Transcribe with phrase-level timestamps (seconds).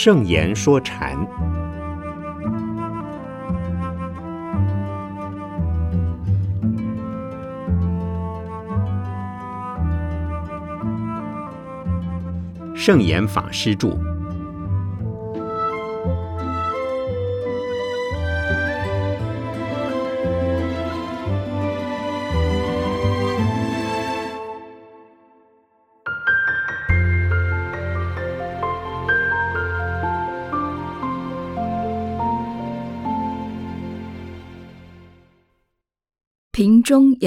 [0.00, 1.18] 圣言说禅，
[12.76, 13.98] 圣严法师著。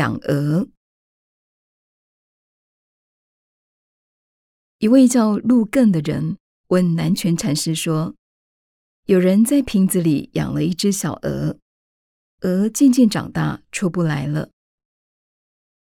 [0.02, 0.68] 养鹅。
[4.80, 6.38] 一位叫陆更的人
[6.70, 8.16] 问南泉禅师说
[9.06, 11.60] ：“有人在瓶子里养了一只小鹅，
[12.40, 14.50] 鹅渐渐长大，出不来了。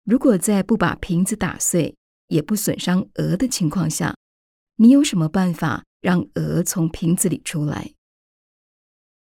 [0.04, 1.94] 如果在不把瓶子打碎，
[2.28, 4.16] 也不损伤鹅的情况下，
[4.76, 7.92] 你有什么办法让鹅从瓶子里出来？”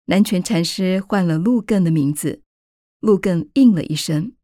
[0.08, 2.40] 南泉禅师换了陆更的名字。
[3.00, 4.34] 陆更应了一声。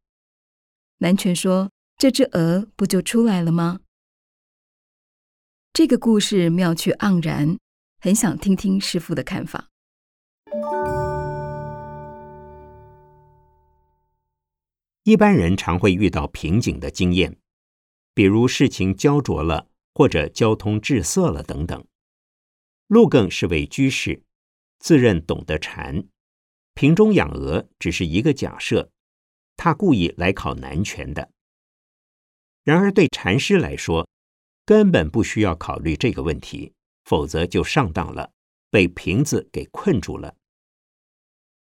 [0.98, 3.80] 南泉说：“这只鹅不就出来了吗？”
[5.74, 7.58] 这个故事妙趣盎然，
[8.00, 9.68] 很想听听师傅的看法。
[15.02, 17.36] 一般人常会遇到瓶颈的经验，
[18.14, 21.86] 比如事情焦灼了，或者交通滞塞了等等。
[22.86, 24.22] 陆更是位居士，
[24.78, 26.08] 自认懂得禅。
[26.72, 28.90] 瓶中养鹅只是一个假设，
[29.66, 31.28] 他故意来考南拳的。
[32.62, 34.08] 然而对禅师来说，
[34.64, 36.72] 根本不需要考虑这个问题，
[37.04, 38.30] 否则就上当了，
[38.70, 40.36] 被瓶子给困住了。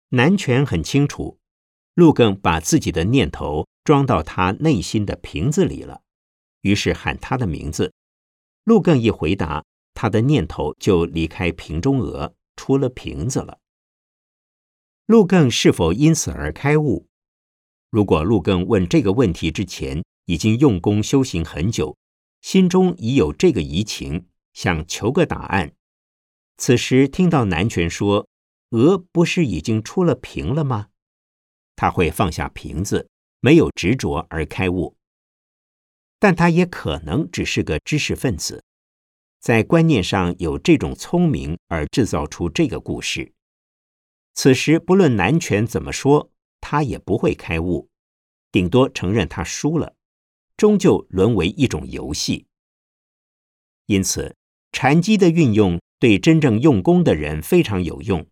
[0.09, 1.37] 南拳很清楚，
[1.93, 6.01] 陆更把自己的念头装到他内心的瓶子里了，
[6.61, 7.93] 于是喊他的名字。
[8.63, 9.63] 陆更一回答，
[9.93, 13.59] 他的念头就离开瓶中鹅，出了瓶子了。
[15.05, 17.05] 陆更是否因此而开悟？
[17.93, 21.95] 如果陆更问这个问题之前已经用功修行很久，
[22.41, 25.75] 心中已有这个疑情，想求个答案，
[26.57, 28.27] 此时听到南拳说
[28.73, 30.87] “鹅不是已经出了瓶了吗？”
[31.77, 33.07] 他会放下瓶子，
[33.41, 34.95] 没有执着而开悟。
[36.17, 38.63] 但他也可能只是个知识分子，
[39.39, 43.33] 在观念上有这种聪明而制造出这个故事。
[44.33, 46.31] 此时，不论南拳怎么说，
[46.65, 47.89] 他也不会开悟，
[48.49, 49.97] 顶多承认他输了，
[50.55, 52.47] 终究沦为一种游戏。
[53.87, 54.33] 因此，
[54.71, 58.25] 禅机的运用对真正用功的人非常有用。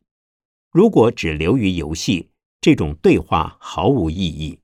[0.72, 2.30] 如果只流于游戏，
[2.62, 4.62] 这种对话毫无意义。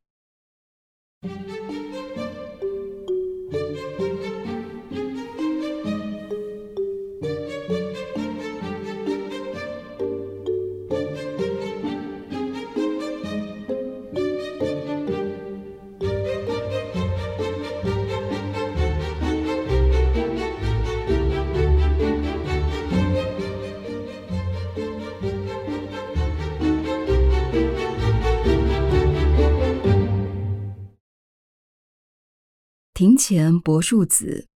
[32.97, 34.47] 庭前柏树子。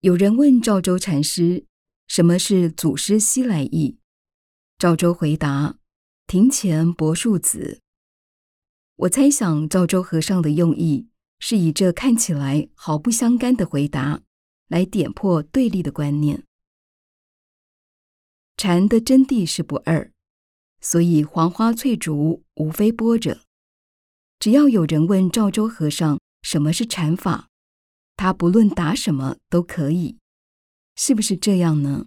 [0.00, 1.66] 有人问赵州禅师
[2.08, 4.00] ：“什么是祖师西来意？”
[4.76, 5.78] 赵州回答
[6.26, 7.80] ：“庭前柏树子。”
[9.06, 14.22] 我猜想赵州和尚的用意是以这看起来毫不相干的回答
[14.66, 16.42] 来点破对立的观念。
[18.56, 20.10] 禅的真谛是不二，
[20.80, 23.45] 所以黄花翠竹无非波折。
[24.38, 27.48] 只要有人问赵州和尚什么是禅法，
[28.16, 30.18] 他不论答什么都可以，
[30.94, 32.06] 是不是这样呢？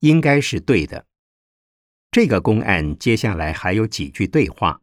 [0.00, 1.06] 应该是对的。
[2.10, 4.82] 这个公案接下来还有几句对话。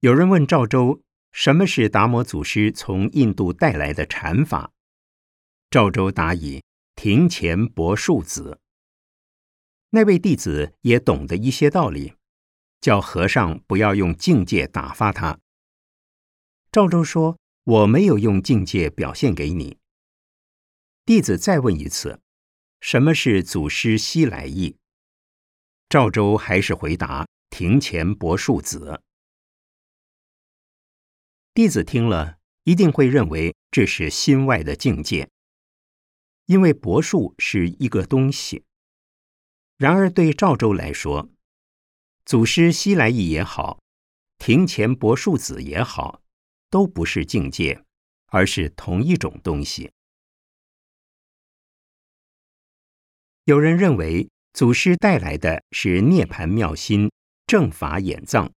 [0.00, 1.00] 有人问赵州
[1.32, 4.70] 什么是达摩祖师从印度带来的禅法，
[5.70, 6.62] 赵州答以
[6.94, 8.60] 庭前柏树子。
[9.96, 12.12] 那位弟子也懂得一些道理，
[12.82, 15.40] 叫和尚不要用境界打发他。
[16.70, 19.78] 赵州说：“我没有用境界表现给你。”
[21.06, 22.20] 弟子再问一次
[22.78, 24.76] ：“什么是祖师西来意？”
[25.88, 29.00] 赵州还是回答：“庭前柏树子。”
[31.54, 35.30] 弟子听了一定会认为这是心外的境界，
[36.44, 38.62] 因为柏树是一个东西。
[39.78, 41.28] 然而，对赵州来说，
[42.24, 43.78] 祖师西来意也好，
[44.38, 46.22] 庭前柏树子也好，
[46.70, 47.84] 都不是境界，
[48.28, 49.90] 而是同一种东西。
[53.44, 57.10] 有人认为祖师带来的是涅盘妙心、
[57.46, 58.50] 正法眼藏。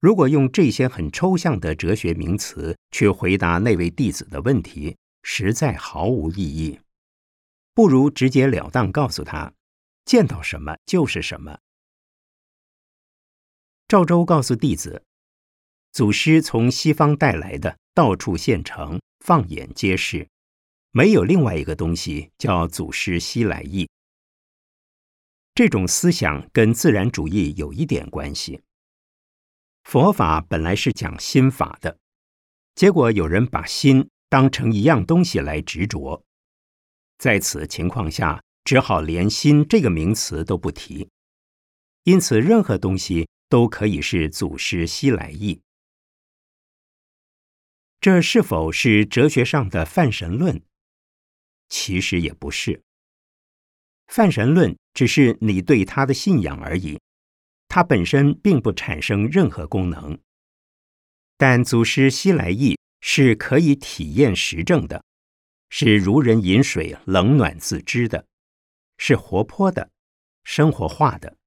[0.00, 6.78] 如果用这些很抽象的哲学名词去回答那位弟子的问题，实在毫无意义。
[7.74, 9.52] 不如直截了当告诉他，
[10.10, 11.60] 见到什么就是什么。
[13.86, 15.04] 赵州告诉弟子，
[15.92, 20.28] 祖师从西方带来的到处现成，放眼皆是，
[20.90, 23.88] 没有另外一个东西叫祖师西来意。
[25.54, 28.60] 这种思想跟自然主义有一点关系。
[29.84, 31.96] 佛法本来是讲心法的，
[32.74, 36.24] 结果有人把心当成一样东西来执着。
[37.16, 41.08] 在此情况下，只好连“心”这个名词都不提。
[42.04, 45.60] 因此，任何东西都可以是祖师西来意。
[48.00, 50.62] 这是否是哲学上的泛神论？
[51.68, 52.82] 其实也不是。
[54.06, 56.98] 泛神论只是你对他的信仰而已，
[57.68, 60.18] 它本身并不产生任何功能。
[61.36, 65.04] 但祖师西来意是可以体验实证的。
[65.68, 68.24] 是如人饮水，冷暖自知的；
[69.02, 69.90] 是活泼的、
[70.44, 71.38] 生活化的，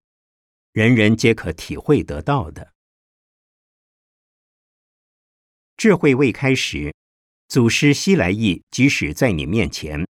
[0.72, 2.74] 人人皆可体会得到的。
[5.78, 6.96] 智慧未开始，
[7.48, 10.08] 祖师西来意即使在你面前，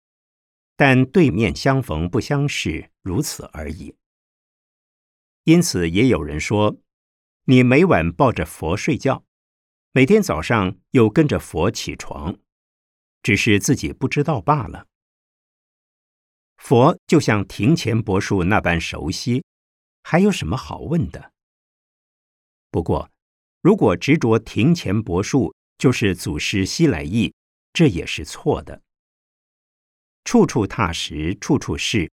[0.78, 3.98] 但对面相逢不相识，如此而已。
[5.44, 6.78] 因此，也有人说，
[7.44, 9.26] 你每晚抱着佛睡觉，
[9.92, 12.40] 每天早上又跟着佛起床。
[13.22, 14.88] 只是自己不知道罢了。
[16.64, 19.44] 佛就像庭前柏树那般熟悉，
[20.02, 21.34] 还有什么好问的？
[22.72, 23.12] 不过，
[23.62, 27.34] 如果执着庭前柏树就是祖师西来意，
[27.74, 28.82] 这也是错的。
[30.24, 32.10] 处处踏实，处处是，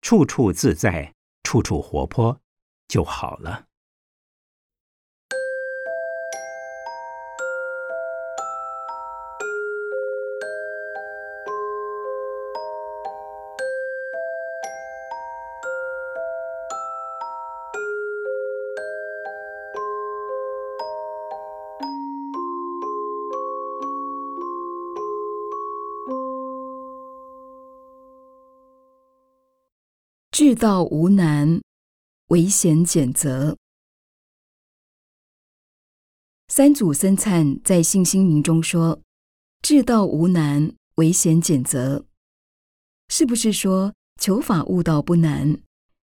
[0.00, 1.12] 处处自在，
[1.42, 2.40] 处处活泼，
[2.88, 3.66] 就好了。
[30.32, 31.60] 智道无难，
[32.28, 33.58] 唯贤简则。
[36.48, 39.02] 三祖僧璨在《信心铭》中说
[39.60, 42.06] ：“智道无难，唯贤简则。”
[43.12, 45.60] 是不是说求法悟道不难，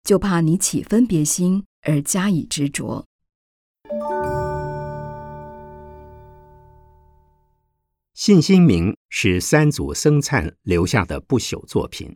[0.06, 3.06] 就怕你起分别心而加以执着？
[8.14, 12.16] 《信心铭》是三祖僧璨留下的不朽作品。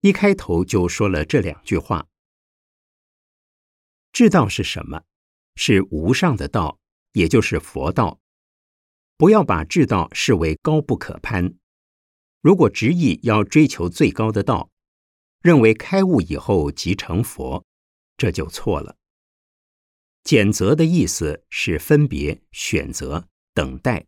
[0.00, 2.06] 一开头就说了这两句话
[4.12, 5.02] ：“智道是什么？
[5.56, 6.78] 是无上的道，
[7.12, 8.20] 也就是佛道。
[9.16, 11.54] 不要把智道视为高不可攀。
[12.40, 14.70] 如果执意要追求最高的道，
[15.42, 17.66] 认为开悟以后即成佛，
[18.16, 18.96] 这就错了。
[20.22, 24.06] 拣择的意思是分别、选择、等待。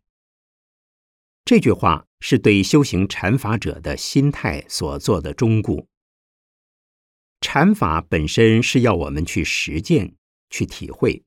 [1.50, 5.88] 这句话。”是对修行禅法者的心态所做的忠固。
[7.40, 10.14] 禅法本身是要我们去实践、
[10.50, 11.24] 去体会，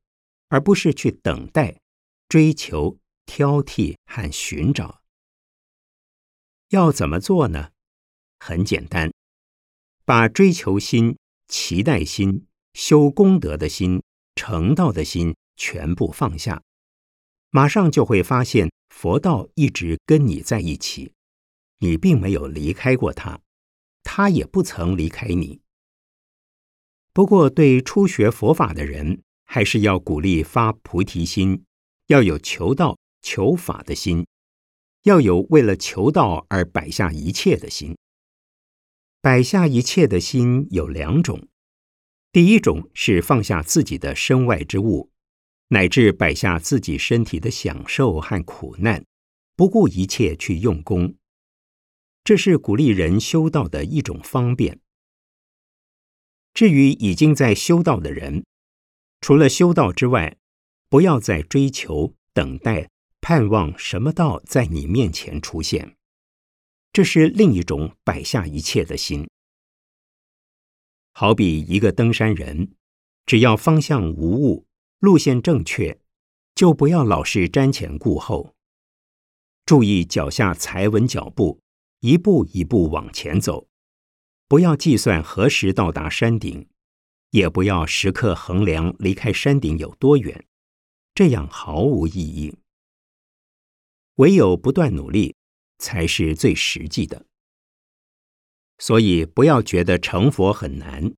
[0.50, 1.82] 而不是去等待、
[2.30, 5.02] 追求、挑剔和寻找。
[6.70, 7.72] 要怎么做呢？
[8.40, 9.12] 很简单，
[10.06, 14.04] 把追求心、期待心、修功德的心、
[14.36, 16.62] 成道的心全部放下，
[17.56, 18.70] 马上就会发现。
[18.90, 21.12] 佛道一直跟你在一起，
[21.80, 23.42] 你并没有离开过他，
[24.04, 25.62] 他也不曾离开你。
[27.12, 31.66] 不过，对初学佛法的人，还是要鼓励发菩提心，
[32.08, 34.26] 要有求道、求法的心，
[35.04, 37.98] 要有为了求道而摆下一切的心。
[39.22, 41.48] 摆下一切的心有两种，
[42.32, 45.10] 第一种是放下自己的身外之物。
[45.74, 49.04] 乃至摆下自己身体的享受和苦难，
[49.56, 51.16] 不顾一切去用功，
[52.24, 54.80] 这是鼓励人修道的一种方便。
[56.54, 58.46] 至于已经在修道的人，
[59.20, 60.38] 除了修道之外，
[60.90, 65.96] 不要再追求、等待、盼望什么道在你面前出现，
[66.92, 69.28] 这是另一种摆下一切的心。
[71.14, 72.76] 好比一个登山人，
[73.26, 74.68] 只要方向无误。
[75.04, 76.00] 路线正确，
[76.56, 78.56] 就不要老是瞻前顾后，
[79.66, 81.60] 注意脚下踩稳脚步，
[82.00, 83.68] 一步一步往前走。
[84.48, 86.70] 不要计算何时到达山顶，
[87.32, 90.46] 也不要时刻衡量离开山顶有多远，
[91.14, 92.56] 这样毫无意义。
[94.16, 95.36] 唯有不断努力，
[95.80, 97.26] 才是最实际的。
[98.78, 101.14] 所以，不要觉得成佛很难。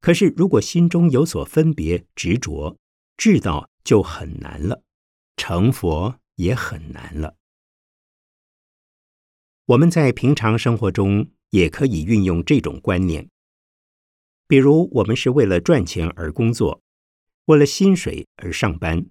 [0.00, 2.76] 可是，如果心中有所分别、执着，
[3.24, 4.82] 知道就很难了，
[5.36, 7.36] 成佛也很难了。
[9.66, 11.30] 我们在平常生活中。
[11.50, 13.28] 也可以运用这种观念，
[14.48, 16.80] 比如我们是为了赚钱而工作，
[17.44, 19.06] 为了薪水而上班。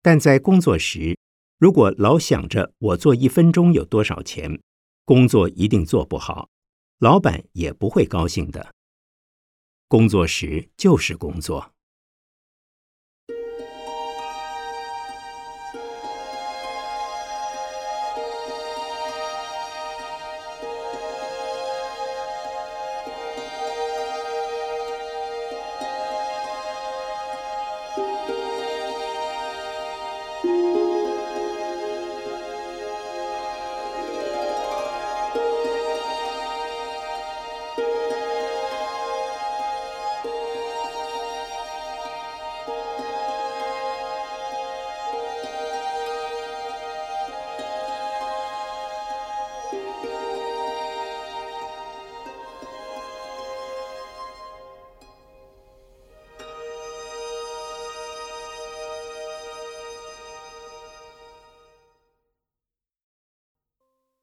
[0.00, 1.18] 但在工作时，
[1.58, 4.58] 如果老想着我做一分钟有多少钱，
[5.04, 6.48] 工作一定做不好，
[7.00, 8.74] 老板也不会高兴的。
[9.86, 11.75] 工作时就是工作。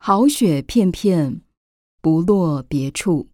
[0.06, 1.44] 好雪片片，
[2.02, 3.30] 不落别处。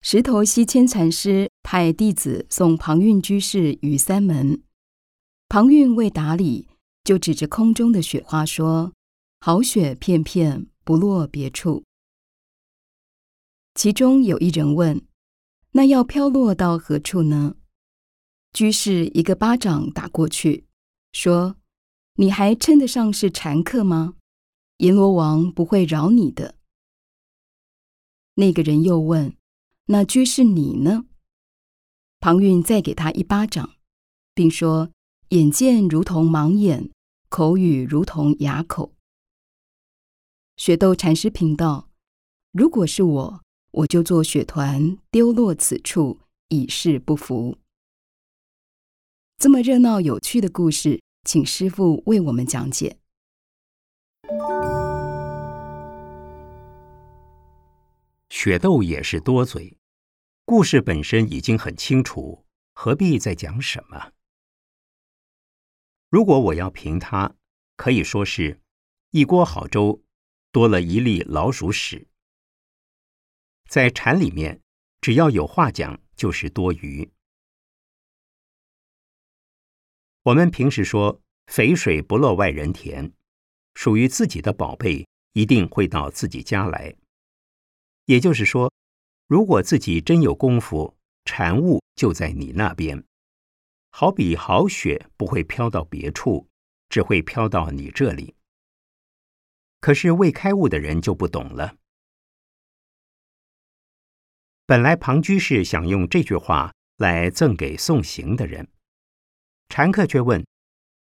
[0.00, 4.62] 石头西迁禅师派弟子送庞蕴居士于三门，
[5.48, 6.68] 庞蕴未打理，
[7.02, 8.92] 就指着空中的雪花说
[9.44, 11.82] ：“好雪片片，不落别处。”
[13.74, 15.04] 其中有一人问
[15.74, 17.56] ：“那要飘落到何处呢？”
[18.54, 20.68] 居士一个巴掌打过去，
[21.10, 21.56] 说。
[22.20, 24.16] 你还称得上是禅客吗？
[24.78, 26.56] 阎罗王不会饶你的。
[28.34, 29.36] 那个人又问
[29.86, 31.06] ：“那居士你呢？”
[32.18, 33.76] 庞蕴再给他一巴掌，
[34.34, 34.90] 并说
[35.30, 36.90] ：“眼见如同盲眼，
[37.28, 38.92] 口语如同哑口。”
[40.58, 41.88] 雪窦禅师评道
[42.50, 47.58] ：“如果是我，我就做雪团丢落此处，以示不服。”
[49.38, 51.00] 这么热闹有趣的故事。
[51.28, 53.00] 请师傅为我们讲解。
[58.30, 59.76] 雪豆也是多嘴，
[60.46, 64.12] 故事本身已经很清楚，何必再讲什么？
[66.08, 67.34] 如果我要评他，
[67.76, 68.62] 可以说是
[69.10, 70.02] 一锅好粥
[70.50, 72.08] 多了一粒老鼠屎。
[73.68, 74.62] 在禅里面，
[75.02, 77.12] 只要有话讲，就是多余。
[80.28, 83.14] 我们平时说“肥水不落外人田”，
[83.74, 86.94] 属于自己的宝贝一定会到自己家来。
[88.04, 88.70] 也就是说，
[89.26, 90.94] 如果自己真有功夫，
[91.24, 93.02] 禅悟就在你那边。
[93.88, 96.46] 好比好雪不会飘到别处，
[96.90, 98.34] 只会飘到你这里。
[99.80, 101.76] 可是未开悟的人就不懂了。
[104.66, 108.68] 本来庞居士想用这句话来赠给送行的人。
[109.68, 110.46] 禅客却问：“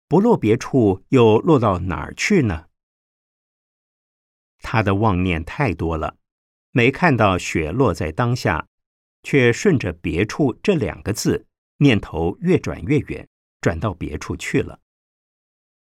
[0.09, 2.67] 不落别处，又落到哪儿去呢？”
[4.59, 6.17] 他的妄念太多了，
[6.71, 8.67] 没看到雪落在当下，
[9.23, 11.45] 却顺着“别处”这两个字，
[11.77, 13.29] 念头越转越远，
[13.61, 14.79] 转到别处去了。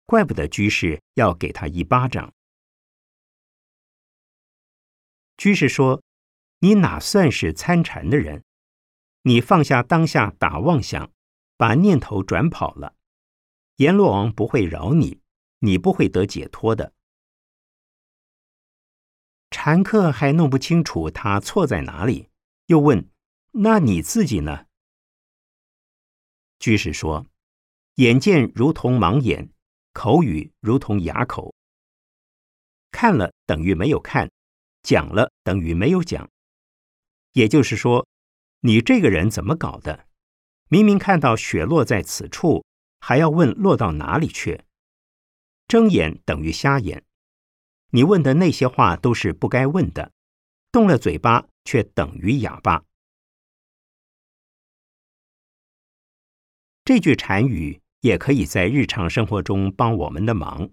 [0.05, 2.33] 怪不得居士要给他一巴掌。
[5.37, 6.03] 居士说
[6.61, 8.43] ：“你哪算是参禅的人？
[9.23, 11.11] 你放下当下打妄想。”
[11.57, 12.95] 把念头转跑了，
[13.77, 15.21] 阎罗王不会饶你，
[15.61, 16.93] 你不会得解脱的。
[19.51, 22.29] 禅客还弄不清楚他错在哪里，
[22.67, 23.11] 又问
[23.53, 24.67] ：“那你自己呢？”
[26.59, 27.27] 居士说
[27.97, 29.51] ：“眼见如同盲眼，
[29.93, 31.55] 口语如同哑口。
[32.91, 34.31] 看了等于没有看，
[34.83, 36.29] 讲了等于没有讲。
[37.33, 38.07] 也就是说，
[38.61, 40.06] 你这个人怎么搞的？”
[40.69, 42.65] 明明看到雪落在此处，
[43.01, 44.63] 还要问落到哪里去？
[45.69, 47.05] 睁眼等于瞎眼。
[47.91, 50.13] 你问的那些话都是不该问的，
[50.73, 52.85] 动了嘴巴却等于哑巴。
[56.85, 60.71] 这句禅语也可以在日常生活中帮我们的忙。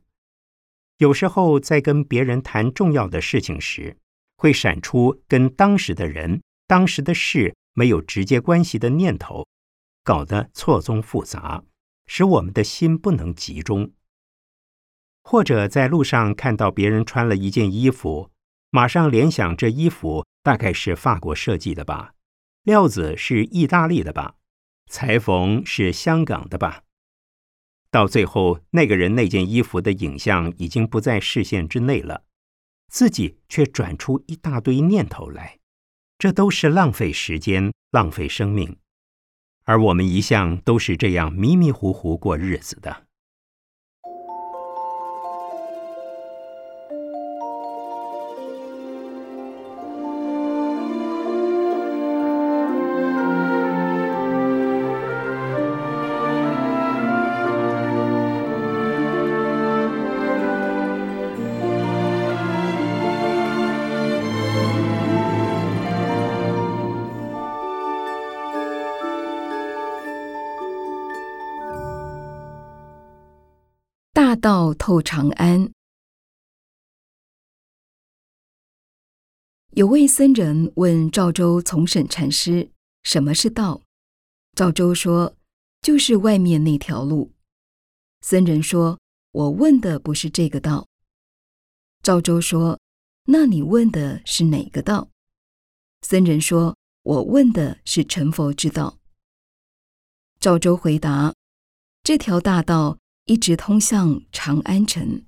[0.97, 3.97] 有时候在跟别人谈重要的事情时，
[4.37, 9.47] 会闪出跟当时的人、当时的事没有直接关系的念头，
[10.03, 11.63] 搞得错综复杂，
[12.05, 13.91] 使我们的心不能集中。
[15.23, 18.29] 或者在路上看到别人穿了一件衣服，
[18.69, 22.13] 马上联想这衣服大概是法国设计的吧，
[22.63, 24.35] 料子是意大利的吧，
[24.89, 26.83] 裁缝是香港的吧。
[27.89, 32.25] 到最后，那个人那件衣服的影像已经不在视线之内了，
[32.89, 35.59] 自己却转出一大堆念头来，
[36.17, 38.77] 这都是浪费时间、浪费生命。
[39.65, 43.02] 而我们一向都是这样迷迷糊糊过日子的。
[74.33, 75.71] 大道透长安。
[79.73, 82.71] 有位僧人问赵州从审禅师
[83.03, 83.83] ：“什么是道？”
[84.57, 85.37] 赵州说
[85.83, 87.31] ：“就是外面那条路。”
[88.25, 88.97] 僧人说
[89.33, 90.87] ：“我问的不是这个道。”
[92.01, 92.79] 赵州说
[93.29, 95.09] ：“那你问的是哪个道？”
[96.01, 98.97] 僧人说：“我问的是成佛之道。”
[100.41, 101.35] 赵州回答
[102.01, 105.23] ：“这条大道。”一直通向长安城。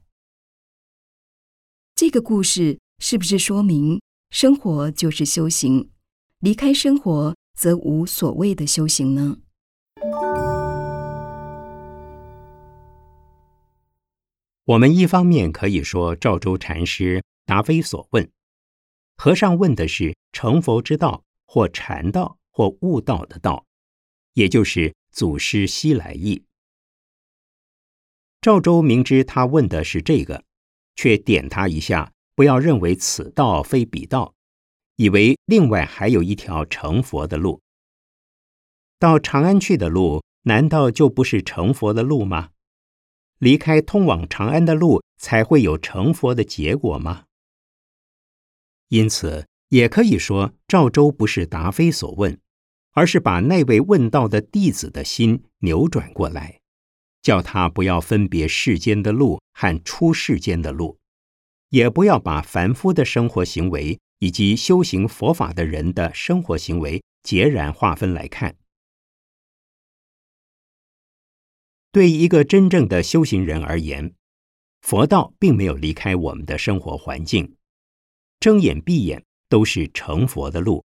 [1.96, 5.92] 这个故事是不是说明生活就是修行，
[6.40, 9.38] 离开生活则无所谓的修行呢？
[14.66, 18.29] 我们一方面可以说赵州禅师答非所问，
[19.16, 23.66] 和尚问的是成佛之道，或禅道，或悟道的道，
[24.34, 26.45] 也就是祖师西来意。
[28.46, 30.44] 赵州明知他问的是这个，
[30.96, 34.36] 却点他一下，不要认为此道非彼道，
[34.98, 37.60] 以为另外还有一条成佛的路。
[39.00, 42.50] 到长安去的路，难道就不是成佛的路吗？
[43.40, 47.24] 离开通往长安的路，才会有成佛的结果吗？
[48.90, 52.40] 因此，也可以说赵州不是答非所问，
[52.92, 56.60] 而是把那位问道的弟子的心扭转过来。
[57.25, 61.00] 叫他不要分别世间的路和出世间的路，
[61.70, 68.55] 也不要把凡夫的生活行为以及修行佛法的人的生活行为截然划分来看。
[71.92, 74.14] 对一个真正的修行人而言，
[74.81, 77.55] 佛道并没有离开我们的生活环境，
[78.40, 80.85] 睁眼闭眼都是成佛的路，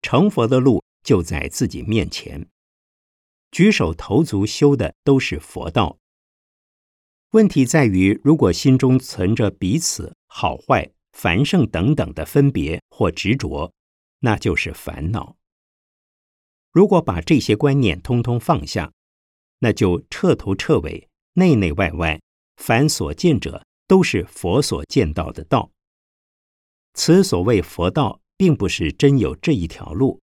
[0.00, 2.46] 成佛的路就在自己面前。
[3.50, 5.98] 举手投足修的都是佛道。
[7.30, 13.72] 问题在于，如果心中存着彼此好坏、繁盛等等的分别或执着，
[14.20, 15.36] 那就是烦恼。
[16.72, 18.92] 如果把这些观念通通放下，
[19.58, 22.20] 那就彻头彻尾、内内外外，
[22.56, 25.70] 凡所见者都是佛所见到的道。
[26.94, 30.20] 此所谓佛道，并不是真有这一条路，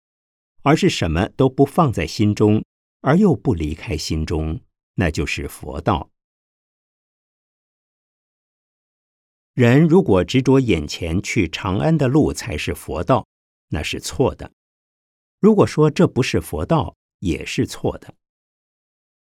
[0.63, 2.63] 而是什么都不放在心中。
[3.01, 4.61] 而又不离开心中，
[4.95, 6.09] 那就是佛道。
[9.53, 13.27] 人如果执着眼前去长安的路才是佛道，
[13.69, 14.51] 那是错的。
[15.39, 18.15] 如果说这不是佛道，也是错的。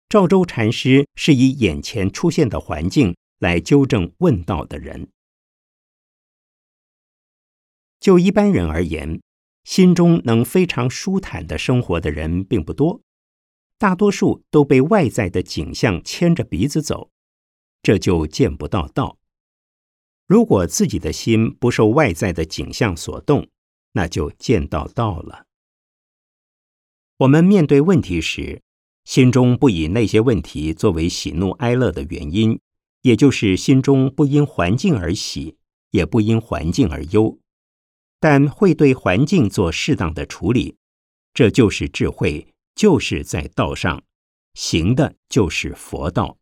[0.08, 5.08] 赵州禅师是以眼前出现的环境来纠正问道的人。
[7.98, 9.20] 就一般人而言，
[9.64, 13.00] 心中能非常舒坦的生活的人并不多。
[13.82, 17.10] 大多数都被外在的景象牵着鼻子走，
[17.82, 19.18] 这就见不到道。
[20.28, 23.48] 如果自己的心不受外在的景象所动，
[23.94, 25.46] 那就见到道了。
[27.16, 28.62] 我们面对问题时，
[29.04, 32.60] 心中不以那些问题作为喜怒哀乐的原因，
[33.00, 35.56] 也就是心中不因环境而喜，
[35.90, 37.36] 也不因环境而忧，
[38.20, 40.76] 但会对环境做适当的处理，
[41.34, 42.46] 这就是智慧。
[42.74, 44.02] 就是在道上
[44.54, 46.38] 行的，就是佛道。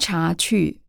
[0.00, 0.80] 茶去。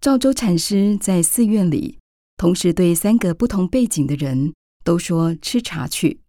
[0.00, 1.98] 赵州禅师在寺院里，
[2.36, 6.20] 同时对三个不同背景的人都说吃茶去。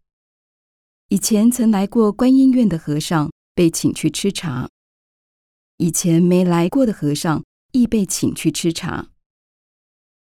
[1.09, 4.67] 以前曾来过观音院的和尚被请去吃茶，
[5.77, 9.09] 以前没来过的和尚亦被请去吃茶。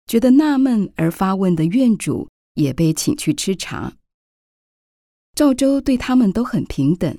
[0.05, 3.95] 觉得纳闷而发问的院主也被请去吃茶。
[5.33, 7.17] 赵州对他们都很平等，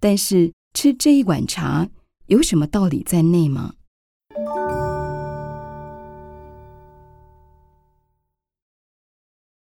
[0.00, 1.88] 但是吃这一碗茶
[2.26, 3.74] 有什么道理在内吗？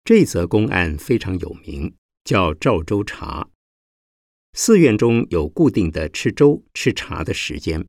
[0.04, 3.50] 这则公案非常有名，叫赵州茶。
[4.54, 7.86] 寺院中有固定的吃粥、吃茶的时间。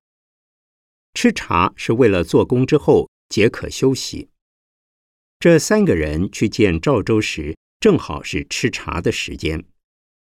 [1.15, 4.31] 吃茶是为了做工之后解渴休息。
[5.39, 9.65] 这三个人去见赵州时，正好是吃茶的时间，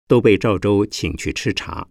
[0.07, 1.87] 都被赵州请去吃茶。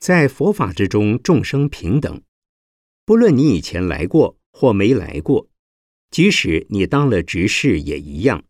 [0.00, 2.22] 在佛法之中，众生平等，
[3.04, 5.48] 不论你以前来过或没来过。
[6.10, 8.44] 即使你当了执事也一样，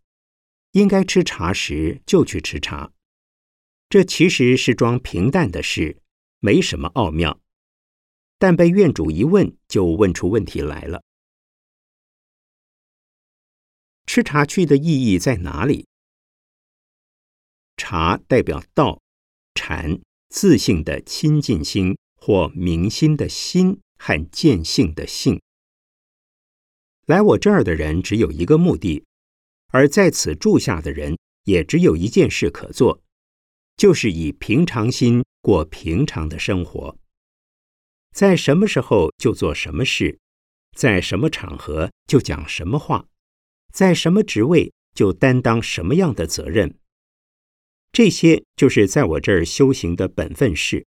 [0.71, 2.93] 应该吃茶时就去吃茶。
[3.89, 6.01] 这其实是桩平淡的事，
[6.39, 7.41] 没什么奥妙。
[8.39, 11.03] 但被院主一问，就问出问题来了。
[14.07, 15.89] 吃茶去的意义在哪里？
[17.77, 19.03] 茶代表道、
[19.55, 20.01] 禅、
[20.31, 25.41] 自信的亲近心或明心的心和见性的性。
[27.07, 29.05] 来我这儿的人只有一个目的，
[29.73, 33.03] 而在此住下的人也只有一件事可做，
[33.77, 36.97] 就是以平常心过平常的生活。
[38.13, 40.21] 在什么时候就做什么事，
[40.77, 43.07] 在什么场合就讲什么话，
[43.73, 46.79] 在什么职位就担当什么样的责任。
[47.93, 50.87] 这些就是在我这儿修行的本分事。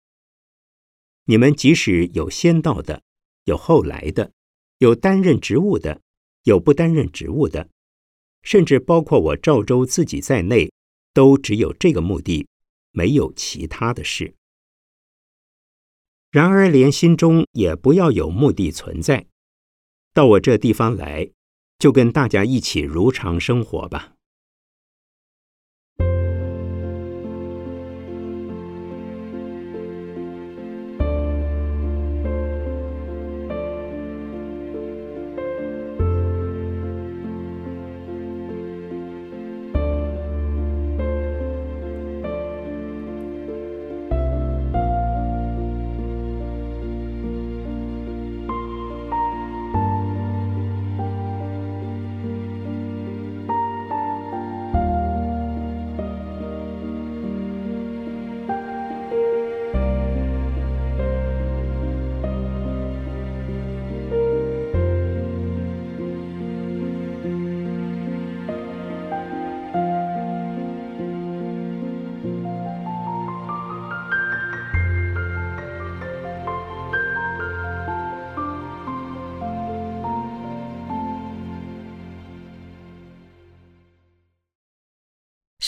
[1.25, 3.03] 你们即使有先到的，
[3.45, 4.31] 有后来的，
[4.77, 6.01] 有担任职务的。
[6.45, 7.69] 有不担任职务的，
[8.43, 10.71] 甚至包括我赵州自己在内，
[11.12, 12.45] 都只有这个目的，
[12.91, 14.36] 没有其他的事。
[16.29, 19.25] 然而，连心中也不要有目的存在。
[20.13, 21.31] 到我这地方来，
[21.79, 24.14] 就跟大家一起如常生活吧。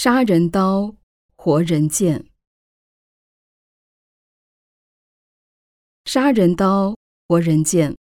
[0.08, 0.96] 杀人刀，
[1.36, 2.28] 活人剑。
[6.06, 6.96] 杀人刀，
[7.28, 7.94] 活人剑，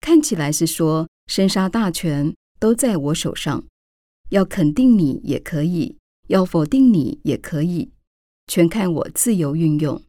[0.00, 3.66] 看起来是说生杀大权都在我手上，
[4.28, 7.90] 要肯定你也可以，要否定你也可以，
[8.46, 10.00] 全看我自由运用。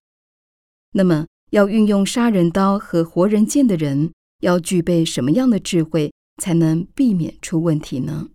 [0.91, 8.29] 那么，要运用杀人刀和活人剑的人，要具备什么样的智慧，才能避免出问题呢？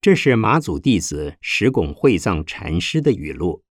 [0.00, 3.64] 这是马祖弟子石拱会藏禅师的语录。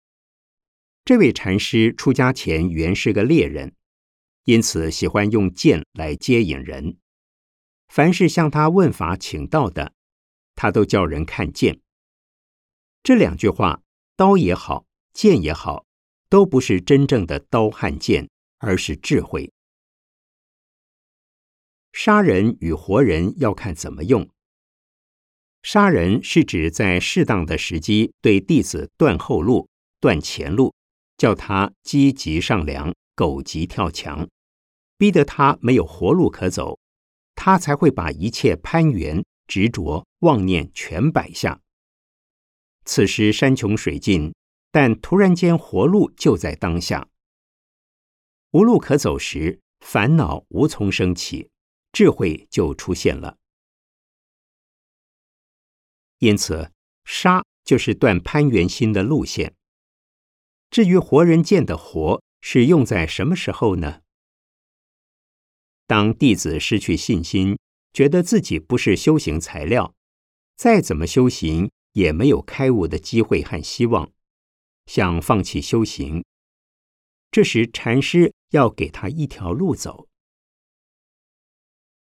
[1.05, 3.73] 这位禅师出家前原是个猎人，
[4.43, 6.97] 因此喜欢用剑来接引人。
[7.87, 9.93] 凡是向他问法请道的，
[10.53, 11.79] 他都叫人看剑。
[13.01, 13.81] 这两句话，
[14.17, 15.85] 刀也好，剑也好，
[16.27, 19.53] 都不是真正的刀和剑，而是智慧。
[21.93, 24.29] 杀人与活人要看怎么用。
[25.69, 29.67] 杀人是指在适当的时机对弟子断后路、
[29.99, 30.73] 断前路，
[31.17, 34.29] 叫他积极上梁、狗急跳墙，
[34.97, 36.79] 逼得他没有活路可走，
[37.35, 41.59] 他才会把一切攀缘、执着、妄念全摆下。
[42.85, 44.33] 此时山穷水尽，
[44.71, 47.09] 但突然间活路就在当下。
[48.51, 51.49] 无路可走时，烦恼无从升起，
[51.91, 53.35] 智慧就出现了。
[56.19, 56.71] 因此，
[57.05, 59.55] 杀就是断攀缘心的路线。
[60.69, 64.01] 至于活人见的活是用在什么时候呢？
[65.85, 67.57] 当弟子失去信心，
[67.93, 69.95] 觉得自己不是修行材料，
[70.55, 74.11] 再怎么修行也没有开悟的机会和希望，
[74.85, 76.25] 想放弃修行。
[77.31, 80.09] 这时禅师要给他一条路走，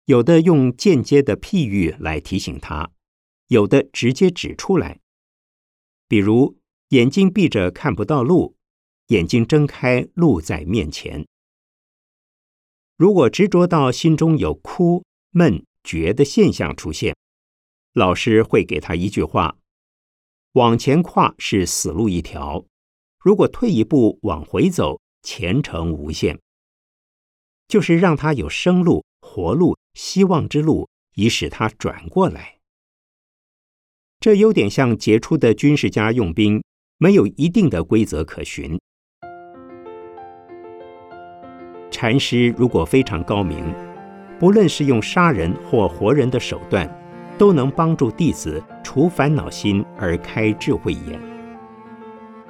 [0.07, 2.91] 有的用间接的譬喻来提醒他，
[3.55, 5.01] 有的直接指出来。
[6.09, 8.57] 比如眼睛闭着看不到路，
[9.07, 11.27] 眼睛睁开路在面前。
[12.97, 17.17] 如果执着到心中有哭、闷、觉的现象出现，
[17.93, 19.57] 老师会给他一句话：
[20.53, 22.65] 往前跨是死路一条，
[23.19, 25.01] 如果退一步往回走。
[25.27, 26.39] 前程无限，
[27.67, 32.54] 就是让他有生路、活路、希望之路，以使他转过来。
[34.21, 36.63] 这有点像杰出的军事家用兵，
[36.99, 38.79] 没有一定的规则可循。
[41.91, 43.65] 禅师如果非常高明，
[44.39, 46.89] 不论是用杀人或活人的手段，
[47.39, 51.21] 都能帮助弟子除烦恼心而开智慧眼。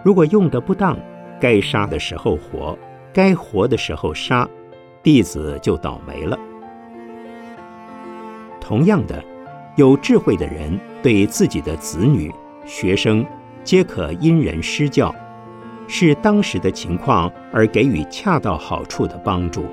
[0.03, 0.99] 如果用得不当，
[1.41, 2.79] 该杀的时候活，
[3.13, 4.49] 该活的时候杀，
[5.03, 6.39] 弟子就倒霉了。
[8.61, 9.23] 同样的，
[9.77, 12.33] 有智慧的人对自己的子女、
[12.65, 13.27] 学生，
[13.65, 15.13] 皆可因人施教，
[15.89, 19.67] 视当时的情况而给予恰到好处的帮助。